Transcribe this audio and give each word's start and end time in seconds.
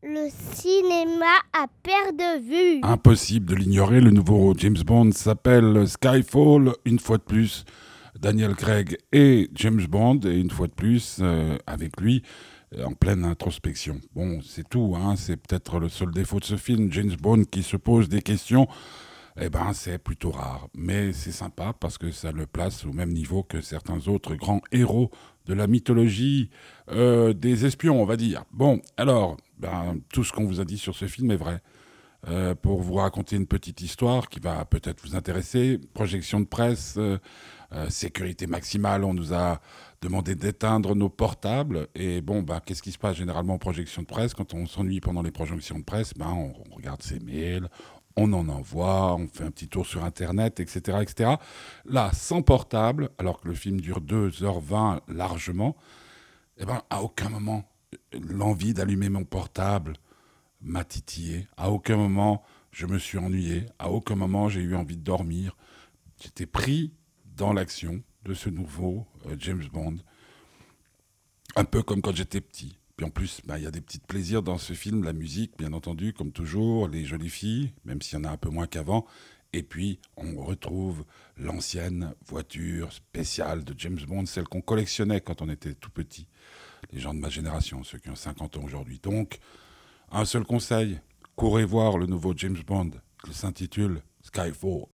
Le 0.00 0.28
cinéma 0.30 1.26
à 1.52 1.66
perte 1.82 2.16
de 2.16 2.40
vue. 2.40 2.80
Impossible 2.84 3.46
de 3.46 3.56
l'ignorer, 3.56 4.00
le 4.00 4.12
nouveau 4.12 4.54
James 4.56 4.78
Bond 4.86 5.10
s'appelle 5.10 5.88
Skyfall, 5.88 6.72
une 6.84 7.00
fois 7.00 7.18
de 7.18 7.24
plus. 7.24 7.64
Daniel 8.16 8.54
Craig 8.54 8.96
et 9.12 9.50
James 9.54 9.84
Bond, 9.88 10.20
et 10.20 10.38
une 10.38 10.50
fois 10.50 10.68
de 10.68 10.72
plus, 10.72 11.18
euh, 11.20 11.58
avec 11.66 12.00
lui, 12.00 12.22
euh, 12.76 12.84
en 12.84 12.92
pleine 12.92 13.24
introspection. 13.24 14.00
Bon, 14.14 14.40
c'est 14.40 14.68
tout, 14.68 14.94
hein, 14.96 15.16
c'est 15.16 15.36
peut-être 15.36 15.80
le 15.80 15.88
seul 15.88 16.12
défaut 16.12 16.38
de 16.38 16.44
ce 16.44 16.56
film, 16.56 16.92
James 16.92 17.16
Bond 17.20 17.42
qui 17.50 17.64
se 17.64 17.76
pose 17.76 18.08
des 18.08 18.22
questions. 18.22 18.68
Eh 19.40 19.50
ben, 19.50 19.72
c'est 19.72 19.98
plutôt 19.98 20.30
rare, 20.30 20.68
mais 20.74 21.12
c'est 21.12 21.32
sympa 21.32 21.72
parce 21.72 21.98
que 21.98 22.12
ça 22.12 22.30
le 22.30 22.46
place 22.46 22.84
au 22.84 22.92
même 22.92 23.12
niveau 23.12 23.42
que 23.42 23.60
certains 23.60 24.06
autres 24.06 24.36
grands 24.36 24.62
héros 24.70 25.10
de 25.46 25.54
la 25.54 25.66
mythologie 25.66 26.50
euh, 26.90 27.32
des 27.32 27.64
espions, 27.64 28.00
on 28.00 28.04
va 28.04 28.16
dire. 28.16 28.44
Bon, 28.52 28.80
alors, 28.96 29.36
ben, 29.58 29.98
tout 30.12 30.24
ce 30.24 30.32
qu'on 30.32 30.44
vous 30.44 30.60
a 30.60 30.64
dit 30.64 30.78
sur 30.78 30.94
ce 30.94 31.06
film 31.06 31.30
est 31.30 31.36
vrai. 31.36 31.60
Euh, 32.26 32.56
pour 32.56 32.82
vous 32.82 32.94
raconter 32.94 33.36
une 33.36 33.46
petite 33.46 33.80
histoire 33.80 34.28
qui 34.28 34.40
va 34.40 34.64
peut-être 34.64 35.00
vous 35.06 35.14
intéresser. 35.14 35.78
Projection 35.94 36.40
de 36.40 36.46
presse, 36.46 36.94
euh, 36.98 37.16
euh, 37.72 37.88
sécurité 37.90 38.48
maximale, 38.48 39.04
on 39.04 39.14
nous 39.14 39.32
a 39.32 39.60
demandé 40.02 40.34
d'éteindre 40.34 40.96
nos 40.96 41.08
portables. 41.08 41.86
Et 41.94 42.20
bon, 42.20 42.42
ben, 42.42 42.58
qu'est-ce 42.58 42.82
qui 42.82 42.90
se 42.90 42.98
passe 42.98 43.16
généralement 43.16 43.54
en 43.54 43.58
projection 43.58 44.02
de 44.02 44.08
presse? 44.08 44.34
Quand 44.34 44.52
on 44.52 44.66
s'ennuie 44.66 45.00
pendant 45.00 45.22
les 45.22 45.30
projections 45.30 45.78
de 45.78 45.84
presse, 45.84 46.12
ben, 46.14 46.26
on, 46.26 46.54
on 46.68 46.74
regarde 46.74 47.02
ses 47.02 47.20
mails, 47.20 47.68
on 48.16 48.32
en 48.32 48.48
envoie, 48.48 49.14
on 49.14 49.28
fait 49.28 49.44
un 49.44 49.52
petit 49.52 49.68
tour 49.68 49.86
sur 49.86 50.02
Internet, 50.02 50.58
etc. 50.58 50.98
etc. 51.00 51.34
Là, 51.84 52.10
sans 52.12 52.42
portable, 52.42 53.10
alors 53.18 53.40
que 53.40 53.46
le 53.46 53.54
film 53.54 53.80
dure 53.80 54.00
2h20 54.00 55.02
largement, 55.06 55.76
eh 56.56 56.64
ben, 56.64 56.82
à 56.90 57.04
aucun 57.04 57.28
moment, 57.28 57.64
l'envie 58.12 58.74
d'allumer 58.74 59.08
mon 59.08 59.24
portable 59.24 59.94
m'a 60.60 60.84
titillé. 60.84 61.46
À 61.56 61.70
aucun 61.70 61.96
moment, 61.96 62.42
je 62.70 62.86
me 62.86 62.98
suis 62.98 63.18
ennuyé. 63.18 63.66
À 63.78 63.90
aucun 63.90 64.14
moment, 64.14 64.48
j'ai 64.48 64.60
eu 64.60 64.74
envie 64.74 64.96
de 64.96 65.02
dormir. 65.02 65.56
J'étais 66.22 66.46
pris 66.46 66.92
dans 67.36 67.52
l'action 67.52 68.02
de 68.24 68.34
ce 68.34 68.48
nouveau 68.48 69.06
euh, 69.26 69.36
James 69.38 69.64
Bond. 69.72 69.98
Un 71.56 71.64
peu 71.64 71.82
comme 71.82 72.02
quand 72.02 72.14
j'étais 72.14 72.40
petit. 72.40 72.78
Puis 72.96 73.06
en 73.06 73.10
plus, 73.10 73.40
bah, 73.44 73.58
il 73.58 73.64
y 73.64 73.66
a 73.66 73.70
des 73.70 73.80
petits 73.80 74.00
plaisirs 74.00 74.42
dans 74.42 74.58
ce 74.58 74.72
film, 74.72 75.04
la 75.04 75.12
musique, 75.12 75.56
bien 75.56 75.72
entendu, 75.72 76.12
comme 76.12 76.32
toujours, 76.32 76.88
les 76.88 77.04
jolies 77.04 77.30
filles, 77.30 77.72
même 77.84 78.02
s'il 78.02 78.18
y 78.18 78.20
en 78.20 78.24
a 78.24 78.30
un 78.30 78.36
peu 78.36 78.50
moins 78.50 78.66
qu'avant. 78.66 79.06
Et 79.52 79.62
puis, 79.62 80.00
on 80.16 80.42
retrouve 80.42 81.04
l'ancienne 81.36 82.12
voiture 82.26 82.92
spéciale 82.92 83.64
de 83.64 83.72
James 83.78 84.00
Bond, 84.06 84.26
celle 84.26 84.48
qu'on 84.48 84.60
collectionnait 84.60 85.20
quand 85.20 85.40
on 85.42 85.48
était 85.48 85.74
tout 85.74 85.90
petit. 85.90 86.26
Les 86.92 87.00
gens 87.00 87.14
de 87.14 87.20
ma 87.20 87.28
génération, 87.28 87.84
ceux 87.84 87.98
qui 87.98 88.10
ont 88.10 88.16
50 88.16 88.56
ans 88.56 88.62
aujourd'hui. 88.64 89.00
Donc, 89.02 89.38
un 90.10 90.24
seul 90.24 90.44
conseil, 90.44 91.00
courez 91.36 91.64
voir 91.64 91.98
le 91.98 92.06
nouveau 92.06 92.34
James 92.36 92.58
Bond, 92.66 92.90
qui 93.24 93.34
s'intitule 93.34 94.02
Skyfall. 94.22 94.86